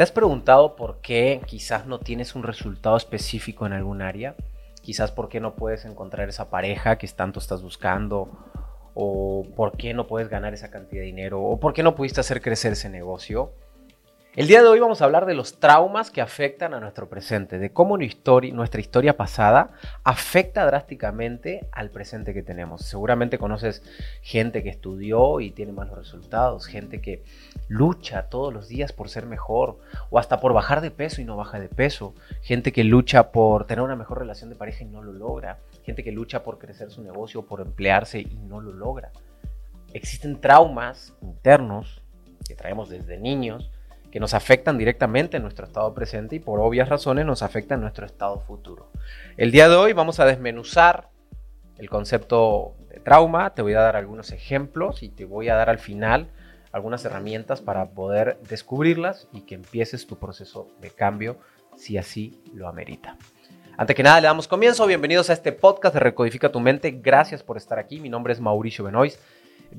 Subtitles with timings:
[0.00, 4.34] ¿Te has preguntado por qué quizás no tienes un resultado específico en algún área?
[4.80, 8.30] Quizás por qué no puedes encontrar esa pareja que tanto estás buscando,
[8.94, 12.18] o por qué no puedes ganar esa cantidad de dinero, o por qué no pudiste
[12.18, 13.52] hacer crecer ese negocio.
[14.36, 17.58] El día de hoy vamos a hablar de los traumas que afectan a nuestro presente,
[17.58, 19.70] de cómo nuestra historia pasada
[20.04, 22.82] afecta drásticamente al presente que tenemos.
[22.82, 23.82] Seguramente conoces
[24.22, 27.24] gente que estudió y tiene malos resultados, gente que
[27.66, 29.78] lucha todos los días por ser mejor
[30.10, 33.66] o hasta por bajar de peso y no baja de peso, gente que lucha por
[33.66, 36.92] tener una mejor relación de pareja y no lo logra, gente que lucha por crecer
[36.92, 39.10] su negocio, por emplearse y no lo logra.
[39.92, 42.00] Existen traumas internos
[42.46, 43.72] que traemos desde niños
[44.10, 47.82] que nos afectan directamente en nuestro estado presente y por obvias razones nos afectan en
[47.82, 48.90] nuestro estado futuro.
[49.36, 51.08] El día de hoy vamos a desmenuzar
[51.78, 55.70] el concepto de trauma, te voy a dar algunos ejemplos y te voy a dar
[55.70, 56.28] al final
[56.72, 61.38] algunas herramientas para poder descubrirlas y que empieces tu proceso de cambio
[61.76, 63.16] si así lo amerita.
[63.76, 64.86] Antes que nada, le damos comienzo.
[64.86, 66.90] Bienvenidos a este podcast de Recodifica tu mente.
[66.90, 67.98] Gracias por estar aquí.
[67.98, 69.18] Mi nombre es Mauricio Benoist.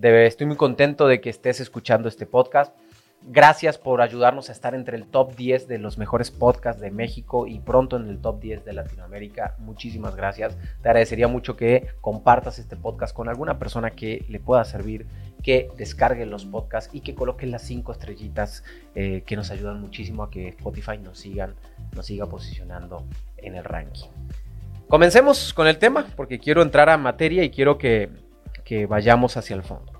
[0.01, 2.75] Estoy muy contento de que estés escuchando este podcast.
[3.23, 7.45] Gracias por ayudarnos a estar entre el top 10 de los mejores podcasts de México
[7.45, 9.55] y pronto en el top 10 de Latinoamérica.
[9.59, 10.57] Muchísimas gracias.
[10.81, 15.05] Te agradecería mucho que compartas este podcast con alguna persona que le pueda servir,
[15.43, 18.63] que descargue los podcasts y que coloque las 5 estrellitas
[18.95, 21.53] eh, que nos ayudan muchísimo a que Spotify nos, sigan,
[21.95, 23.05] nos siga posicionando
[23.37, 24.09] en el ranking.
[24.87, 28.09] Comencemos con el tema porque quiero entrar a materia y quiero que
[28.89, 29.91] vayamos hacia el fondo.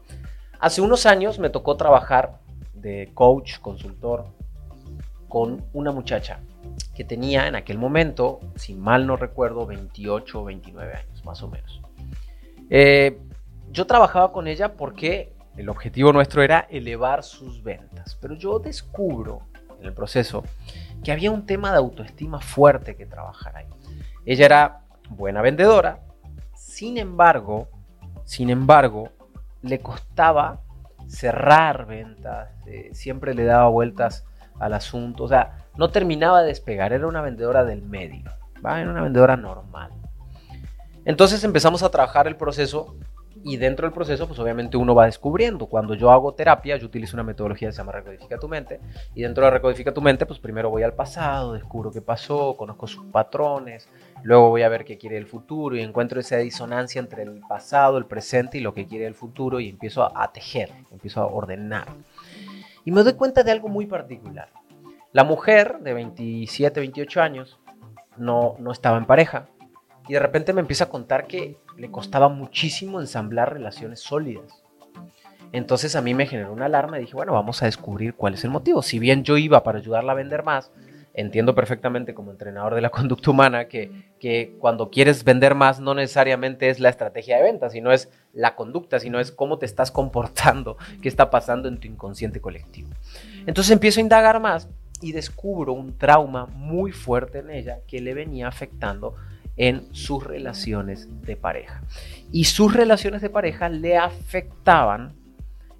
[0.61, 2.40] Hace unos años me tocó trabajar
[2.81, 4.25] de coach, consultor,
[5.27, 6.39] con una muchacha
[6.95, 11.47] que tenía en aquel momento, si mal no recuerdo, 28 o 29 años, más o
[11.47, 11.81] menos.
[12.69, 13.17] Eh,
[13.71, 19.41] yo trabajaba con ella porque el objetivo nuestro era elevar sus ventas, pero yo descubro
[19.79, 20.43] en el proceso
[21.03, 23.67] que había un tema de autoestima fuerte que trabajar ahí.
[24.25, 25.99] Ella era buena vendedora,
[26.55, 27.67] sin embargo,
[28.23, 29.09] sin embargo,
[29.61, 30.61] le costaba
[31.11, 34.25] cerrar ventas, eh, siempre le daba vueltas
[34.59, 38.31] al asunto, o sea, no terminaba de despegar, era una vendedora del medio,
[38.63, 39.91] era una vendedora normal.
[41.03, 42.95] Entonces empezamos a trabajar el proceso
[43.43, 45.65] y dentro del proceso, pues obviamente uno va descubriendo.
[45.65, 48.79] Cuando yo hago terapia, yo utilizo una metodología que se llama Recodifica tu mente.
[49.15, 52.87] Y dentro de Recodifica tu mente, pues primero voy al pasado, descubro qué pasó, conozco
[52.87, 53.89] sus patrones,
[54.23, 57.97] luego voy a ver qué quiere el futuro y encuentro esa disonancia entre el pasado,
[57.97, 61.87] el presente y lo que quiere el futuro y empiezo a, tejer, empiezo a ordenar.
[62.85, 64.49] Y me doy cuenta de algo muy particular.
[65.13, 67.59] La mujer de 27, 28 años
[68.17, 69.47] no, no estaba en pareja
[70.07, 74.63] y de repente me empieza a contar que le costaba muchísimo ensamblar relaciones sólidas.
[75.51, 78.43] Entonces a mí me generó una alarma y dije, bueno, vamos a descubrir cuál es
[78.43, 78.81] el motivo.
[78.81, 80.71] Si bien yo iba para ayudarla a vender más,
[81.13, 85.93] entiendo perfectamente como entrenador de la conducta humana que, que cuando quieres vender más no
[85.93, 89.91] necesariamente es la estrategia de venta, sino es la conducta, sino es cómo te estás
[89.91, 92.89] comportando, qué está pasando en tu inconsciente colectivo.
[93.45, 94.69] Entonces empiezo a indagar más
[95.01, 99.15] y descubro un trauma muy fuerte en ella que le venía afectando
[99.57, 101.81] en sus relaciones de pareja.
[102.31, 105.13] Y sus relaciones de pareja le afectaban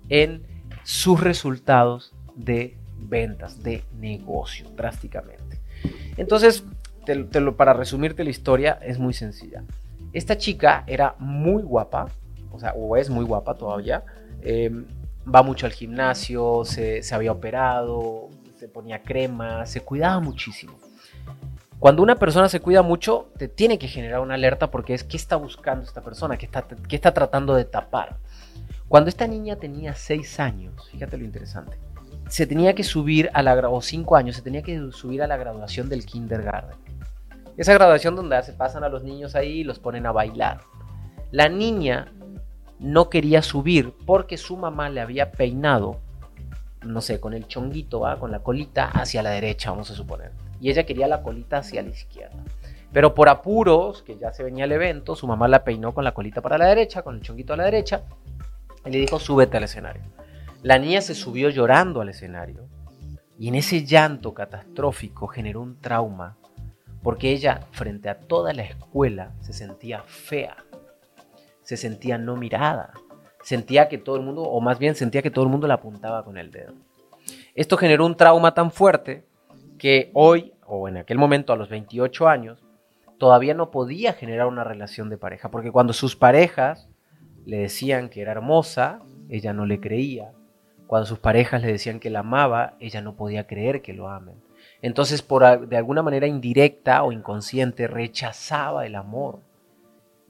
[0.10, 0.44] en
[0.84, 5.60] sus resultados de ventas, de negocio, drásticamente.
[6.18, 6.64] Entonces,
[7.58, 9.64] para resumirte la historia, es muy sencilla.
[10.14, 12.10] Esta chica era muy guapa,
[12.52, 14.04] o sea, es muy guapa todavía.
[14.42, 14.86] Em,
[15.34, 20.74] va mucho al gimnasio, se, se había operado, se ponía crema, se cuidaba muchísimo.
[21.82, 25.18] Cuando una persona se cuida mucho, te tiene que generar una alerta porque es qué
[25.18, 28.18] está buscando esta persona, qué está, qué está tratando de tapar.
[28.88, 31.80] Cuando esta niña tenía 6 años, fíjate lo interesante,
[32.30, 35.38] se tenía que subir a la o 5 años, se tenía que subir a la
[35.38, 36.78] graduación del kindergarten.
[37.58, 40.62] Esa graduación donde se pasan a los niños ahí y los ponen a bailar.
[41.32, 42.14] La niña
[42.78, 46.00] no quería subir porque su mamá le había peinado,
[46.84, 50.32] no sé, con el chonguito, con la colita hacia la derecha, vamos a suponer
[50.62, 52.44] y ella quería la colita hacia la izquierda.
[52.94, 56.14] Pero por apuros, que ya se venía el evento, su mamá la peinó con la
[56.14, 58.04] colita para la derecha, con el chonguito a la derecha,
[58.86, 60.04] y le dijo, súbete al escenario.
[60.62, 62.68] La niña se subió llorando al escenario,
[63.40, 66.38] y en ese llanto catastrófico generó un trauma,
[67.02, 70.58] porque ella, frente a toda la escuela, se sentía fea,
[71.64, 72.94] se sentía no mirada,
[73.44, 76.24] sentía que todo el mundo, o más bien sentía que todo el mundo la apuntaba
[76.24, 76.74] con el dedo.
[77.56, 79.26] Esto generó un trauma tan fuerte
[79.78, 82.64] que hoy, o en aquel momento a los 28 años,
[83.18, 86.88] todavía no podía generar una relación de pareja, porque cuando sus parejas
[87.46, 89.00] le decían que era hermosa,
[89.30, 90.32] ella no le creía.
[90.88, 94.36] Cuando sus parejas le decían que la amaba, ella no podía creer que lo amen.
[94.82, 99.40] Entonces, por, de alguna manera indirecta o inconsciente, rechazaba el amor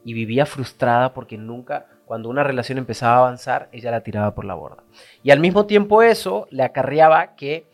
[0.03, 4.43] y vivía frustrada porque nunca, cuando una relación empezaba a avanzar, ella la tiraba por
[4.43, 4.83] la borda.
[5.23, 7.65] Y al mismo tiempo eso le acarreaba que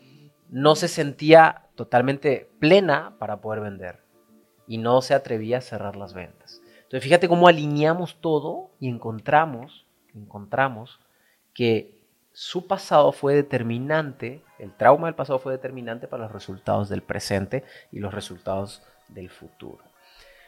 [0.48, 3.98] no se sentía totalmente plena para poder vender
[4.68, 6.62] y no se atrevía a cerrar las ventas.
[6.76, 11.00] Entonces fíjate cómo alineamos todo y encontramos, encontramos
[11.52, 12.00] que
[12.32, 17.64] su pasado fue determinante, el trauma del pasado fue determinante para los resultados del presente
[17.90, 19.82] y los resultados del futuro.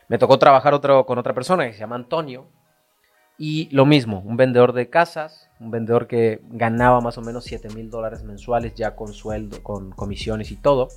[0.07, 2.47] Me tocó trabajar con otra persona que se llama Antonio,
[3.43, 7.71] y lo mismo, un vendedor de casas, un vendedor que ganaba más o menos 7
[7.71, 10.89] mil dólares mensuales ya con sueldo, con comisiones y todo.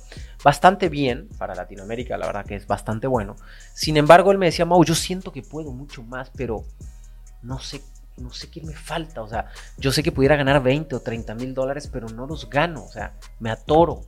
[0.44, 3.36] Bastante bien para Latinoamérica, la verdad que es bastante bueno.
[3.72, 6.64] Sin embargo, él me decía, Mau, yo siento que puedo mucho más, pero
[7.40, 7.80] no sé
[8.16, 11.34] no sé qué me falta, o sea, yo sé que pudiera ganar 20 o 30
[11.34, 14.02] mil dólares, pero no los gano, o sea, me atoro,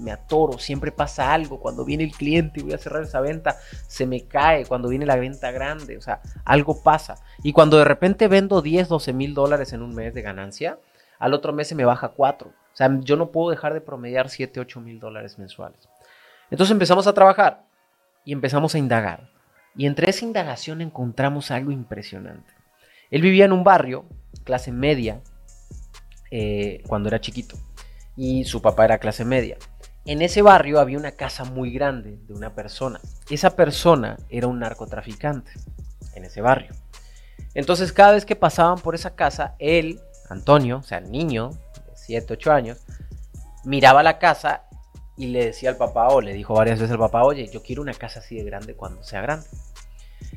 [0.00, 3.56] me, atoro, siempre pasa algo, cuando viene el cliente y voy a cerrar esa venta,
[3.86, 7.16] se me cae, cuando viene la venta grande, o sea, algo pasa.
[7.42, 10.78] Y cuando de repente vendo 10, 12 mil dólares en un mes de ganancia,
[11.18, 14.28] al otro mes se me baja 4, o sea, yo no puedo dejar de promediar
[14.28, 15.88] 7, 8 mil dólares mensuales.
[16.50, 17.64] Entonces empezamos a trabajar
[18.24, 19.30] y empezamos a indagar.
[19.76, 22.57] Y entre esa indagación encontramos algo impresionante.
[23.10, 24.04] Él vivía en un barrio,
[24.44, 25.22] clase media,
[26.30, 27.56] eh, cuando era chiquito,
[28.16, 29.56] y su papá era clase media.
[30.04, 33.00] En ese barrio había una casa muy grande de una persona.
[33.28, 35.50] Esa persona era un narcotraficante
[36.14, 36.72] en ese barrio.
[37.54, 42.34] Entonces cada vez que pasaban por esa casa, él, Antonio, o sea, niño de 7,
[42.34, 42.78] 8 años,
[43.64, 44.64] miraba la casa
[45.16, 47.82] y le decía al papá, o le dijo varias veces al papá, oye, yo quiero
[47.82, 49.46] una casa así de grande cuando sea grande.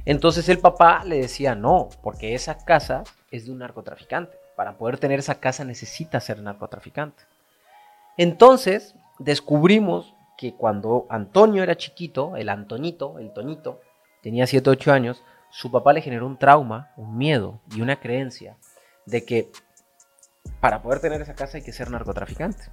[0.05, 4.37] Entonces el papá le decía, no, porque esa casa es de un narcotraficante.
[4.55, 7.23] Para poder tener esa casa necesita ser narcotraficante.
[8.17, 13.79] Entonces descubrimos que cuando Antonio era chiquito, el Antonito, el Toñito,
[14.21, 17.99] tenía 7 o 8 años, su papá le generó un trauma, un miedo y una
[17.99, 18.57] creencia
[19.05, 19.51] de que
[20.59, 22.63] para poder tener esa casa hay que ser narcotraficante.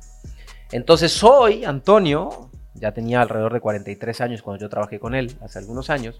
[0.72, 5.58] Entonces hoy Antonio, ya tenía alrededor de 43 años cuando yo trabajé con él, hace
[5.58, 6.18] algunos años,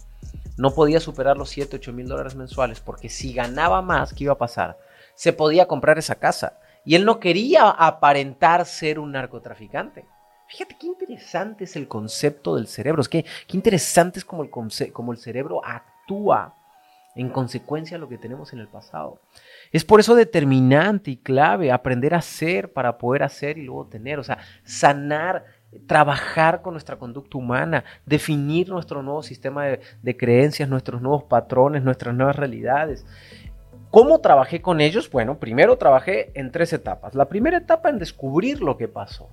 [0.59, 4.33] no podía superar los 7, 8 mil dólares mensuales, porque si ganaba más, ¿qué iba
[4.33, 4.77] a pasar?
[5.15, 6.59] Se podía comprar esa casa.
[6.85, 10.05] Y él no quería aparentar ser un narcotraficante.
[10.49, 13.03] Fíjate qué interesante es el concepto del cerebro.
[13.03, 14.51] Es que qué interesante es como el,
[14.93, 16.55] como el cerebro actúa
[17.15, 19.21] en consecuencia de lo que tenemos en el pasado.
[19.71, 24.19] Es por eso determinante y clave aprender a hacer para poder hacer y luego tener.
[24.19, 25.45] O sea, sanar
[25.87, 32.15] trabajar con nuestra conducta humana, definir nuestro nuevo sistema de, creencias, nuestros nuevos patrones, nuestras
[32.15, 33.07] nuevas realidades.
[33.91, 35.11] ¿Cómo trabajé con ellos?
[35.11, 37.15] Bueno, primero trabajé en tres etapas.
[37.15, 39.31] La primera etapa en descubrir lo que pasó.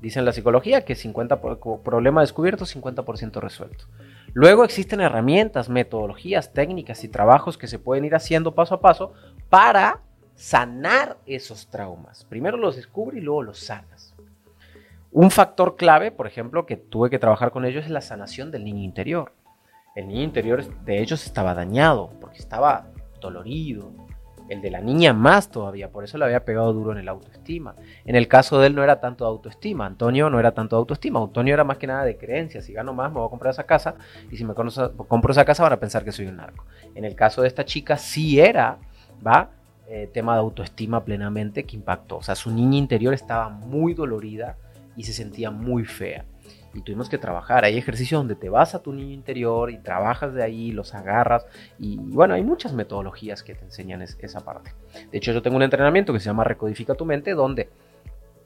[0.00, 1.40] Dice en la psicología que 50
[1.82, 3.86] problema descubierto, 50% resuelto.
[4.34, 9.14] Luego existen herramientas, metodologías, técnicas y trabajos que se pueden ir haciendo paso a paso
[9.48, 10.02] para
[10.34, 12.24] sanar esos traumas.
[12.26, 14.15] Primero los descubre y luego los sanas.
[15.18, 18.64] Un factor clave, por ejemplo, que tuve que trabajar con ellos es la sanación del
[18.64, 19.32] niño interior.
[19.94, 23.92] El niño interior de ellos estaba dañado porque estaba dolorido.
[24.50, 27.76] El de la niña más todavía, por eso le había pegado duro en el autoestima.
[28.04, 31.54] En el caso de él no era tanto autoestima, Antonio no era tanto autoestima, Antonio
[31.54, 33.94] era más que nada de creencia, si gano más me voy a comprar esa casa
[34.30, 36.66] y si me compro esa casa van a pensar que soy un narco.
[36.94, 38.76] En el caso de esta chica sí era,
[39.26, 39.48] ¿va?
[39.88, 42.18] Eh, tema de autoestima plenamente que impactó.
[42.18, 44.58] O sea, su niña interior estaba muy dolorida,
[44.96, 46.24] y se sentía muy fea.
[46.74, 47.64] Y tuvimos que trabajar.
[47.64, 51.46] Hay ejercicios donde te vas a tu niño interior y trabajas de ahí, los agarras.
[51.78, 54.74] Y bueno, hay muchas metodologías que te enseñan esa parte.
[55.10, 57.70] De hecho, yo tengo un entrenamiento que se llama Recodifica tu mente, donde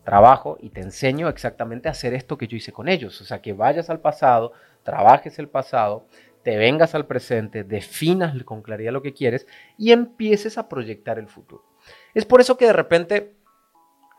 [0.04, 3.20] trabajo y te enseño exactamente a hacer esto que yo hice con ellos.
[3.20, 4.52] O sea, que vayas al pasado,
[4.84, 6.06] trabajes el pasado,
[6.42, 11.28] te vengas al presente, definas con claridad lo que quieres y empieces a proyectar el
[11.28, 11.64] futuro.
[12.14, 13.34] Es por eso que de repente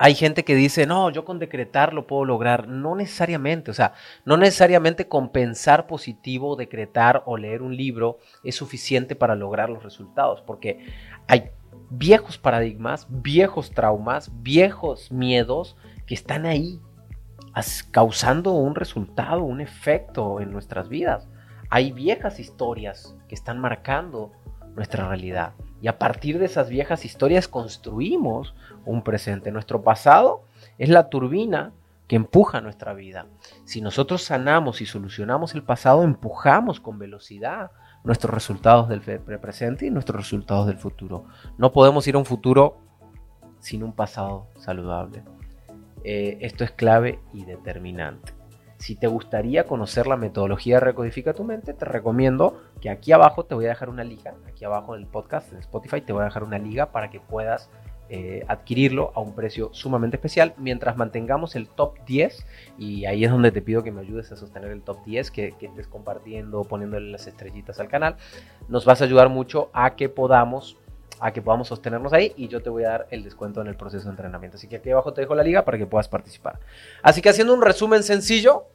[0.03, 2.67] hay gente que dice, no, yo con decretar lo puedo lograr.
[2.67, 3.93] No necesariamente, o sea,
[4.25, 9.83] no necesariamente con pensar positivo, decretar o leer un libro es suficiente para lograr los
[9.83, 10.87] resultados, porque
[11.27, 11.51] hay
[11.91, 15.77] viejos paradigmas, viejos traumas, viejos miedos
[16.07, 16.81] que están ahí
[17.91, 21.27] causando un resultado, un efecto en nuestras vidas.
[21.69, 24.31] Hay viejas historias que están marcando
[24.73, 25.53] nuestra realidad.
[25.81, 28.53] Y a partir de esas viejas historias construimos
[28.85, 29.51] un presente.
[29.51, 30.43] Nuestro pasado
[30.77, 31.73] es la turbina
[32.07, 33.25] que empuja nuestra vida.
[33.65, 37.71] Si nosotros sanamos y solucionamos el pasado, empujamos con velocidad
[38.03, 41.25] nuestros resultados del presente y nuestros resultados del futuro.
[41.57, 42.77] No podemos ir a un futuro
[43.59, 45.23] sin un pasado saludable.
[46.03, 48.33] Eh, esto es clave y determinante.
[48.81, 53.45] Si te gustaría conocer la metodología de Recodifica tu mente, te recomiendo que aquí abajo
[53.45, 56.23] te voy a dejar una liga, aquí abajo en el podcast, en Spotify, te voy
[56.23, 57.69] a dejar una liga para que puedas
[58.09, 62.43] eh, adquirirlo a un precio sumamente especial mientras mantengamos el top 10
[62.79, 65.53] y ahí es donde te pido que me ayudes a sostener el top 10 que,
[65.59, 68.17] que estés compartiendo poniéndole las estrellitas al canal
[68.67, 70.75] nos vas a ayudar mucho a que podamos
[71.21, 73.75] a que podamos sostenernos ahí y yo te voy a dar el descuento en el
[73.75, 74.57] proceso de entrenamiento.
[74.57, 76.59] Así que aquí abajo te dejo la liga para que puedas participar.
[77.03, 78.65] Así que haciendo un resumen sencillo,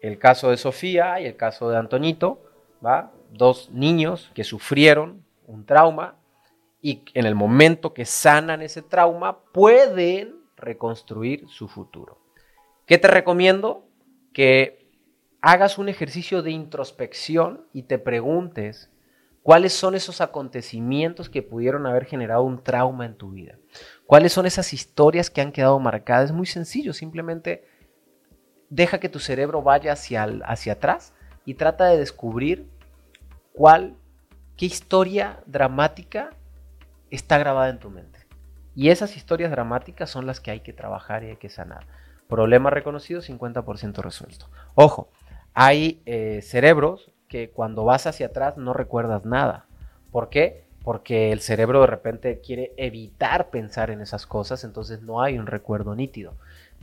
[0.00, 2.42] el caso de Sofía y el caso de Antoñito,
[2.84, 3.12] ¿va?
[3.30, 6.16] Dos niños que sufrieron un trauma
[6.80, 12.18] y en el momento que sanan ese trauma pueden reconstruir su futuro.
[12.86, 13.86] ¿Qué te recomiendo?
[14.32, 14.88] Que
[15.40, 18.90] hagas un ejercicio de introspección y te preguntes
[19.48, 23.58] ¿Cuáles son esos acontecimientos que pudieron haber generado un trauma en tu vida?
[24.04, 26.26] ¿Cuáles son esas historias que han quedado marcadas?
[26.26, 27.64] Es muy sencillo, simplemente
[28.70, 31.12] deja que tu cerebro vaya hacia, hacia atrás
[31.44, 32.68] y trata de descubrir
[33.52, 33.94] cuál,
[34.56, 36.30] qué historia dramática
[37.10, 38.18] está grabada en tu mente.
[38.74, 41.86] Y esas historias dramáticas son las que hay que trabajar y hay que sanar.
[42.28, 44.48] Problema reconocido, 50% resuelto.
[44.74, 45.08] Ojo,
[45.54, 49.66] hay eh, cerebros que cuando vas hacia atrás no recuerdas nada.
[50.12, 50.64] ¿Por qué?
[50.84, 55.46] Porque el cerebro de repente quiere evitar pensar en esas cosas, entonces no hay un
[55.46, 56.34] recuerdo nítido.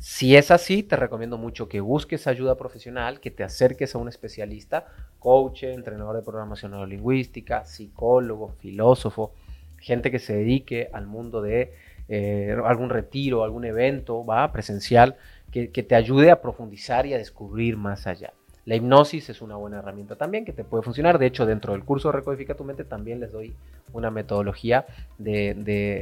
[0.07, 4.07] Si es así, te recomiendo mucho que busques ayuda profesional, que te acerques a un
[4.07, 4.85] especialista,
[5.17, 9.33] coach, entrenador de programación neurolingüística, psicólogo, filósofo,
[9.79, 11.73] gente que se dedique al mundo de
[12.07, 14.51] eh, algún retiro, algún evento ¿va?
[14.51, 15.15] presencial,
[15.51, 18.31] que te ayude a profundizar y a descubrir más allá.
[18.65, 21.19] La hipnosis es una buena herramienta también que te puede funcionar.
[21.19, 23.55] De hecho, dentro del curso Recodifica tu mente también les doy
[23.93, 24.87] una metodología
[25.19, 25.53] de,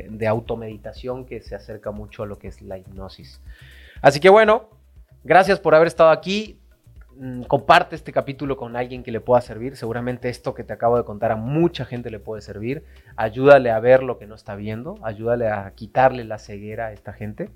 [0.09, 3.41] de, automeditación que se acerca mucho a lo que es la hipnosis.
[4.03, 4.69] Así que bueno,
[5.23, 6.59] gracias por haber estado aquí.
[7.15, 9.77] Mm, comparte este capítulo con alguien que le pueda servir.
[9.77, 12.83] Seguramente esto que te acabo de contar a mucha gente le puede servir.
[13.15, 14.99] Ayúdale a ver lo que no está viendo.
[15.03, 17.49] Ayúdale a quitarle la ceguera a esta gente.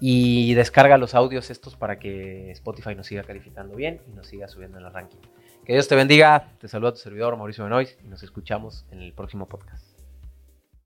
[0.00, 4.48] Y descarga los audios estos para que Spotify nos siga calificando bien y nos siga
[4.48, 5.20] subiendo en el ranking.
[5.64, 6.48] Que Dios te bendiga.
[6.58, 9.89] Te saluda tu servidor Mauricio Benoist y nos escuchamos en el próximo podcast.